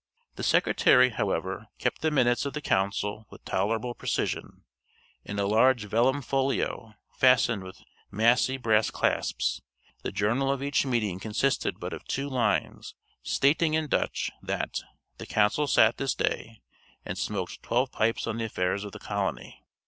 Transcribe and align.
The 0.35 0.41
secretary, 0.41 1.11
however, 1.11 1.67
kept 1.77 2.01
the 2.01 2.09
minutes 2.09 2.43
of 2.47 2.53
the 2.53 2.59
council 2.61 3.27
with 3.29 3.45
tolerable 3.45 3.93
precision, 3.93 4.63
in 5.23 5.37
a 5.37 5.45
large 5.45 5.83
vellum 5.85 6.23
folio, 6.23 6.95
fastened 7.15 7.63
with 7.63 7.83
massy 8.09 8.57
brass 8.57 8.89
clasps; 8.89 9.61
the 10.01 10.11
journal 10.11 10.51
of 10.51 10.63
each 10.63 10.87
meeting 10.87 11.19
consisted 11.19 11.79
but 11.79 11.93
of 11.93 12.03
two 12.05 12.27
lines, 12.27 12.95
stating 13.21 13.75
in 13.75 13.85
Dutch 13.85 14.31
that 14.41 14.81
"the 15.19 15.27
council 15.27 15.67
sat 15.67 15.97
this 15.97 16.15
day, 16.15 16.63
and 17.05 17.15
smoked 17.15 17.61
twelve 17.61 17.91
pipes 17.91 18.25
on 18.25 18.37
the 18.37 18.45
affairs 18.45 18.83
of 18.83 18.93
the 18.93 18.97
colony." 18.99 19.61